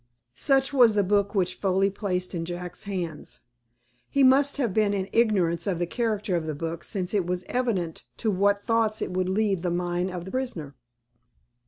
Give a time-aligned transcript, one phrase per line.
[0.33, 3.39] Such was the book which Foley placed in Jack's hands.
[4.09, 7.45] He must have been in ignorance of the character of the book, since it was
[7.47, 10.73] evident to what thoughts it would lead the mind of the prisoner.